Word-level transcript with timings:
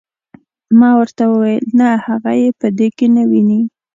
ما 0.79 0.89
ورته 0.99 1.23
وویل 1.31 1.65
نه 1.79 1.87
هغه 2.05 2.31
یې 2.41 2.49
په 2.59 2.67
دې 2.77 2.87
کې 2.97 3.07
نه 3.15 3.23
ویني. 3.29 3.61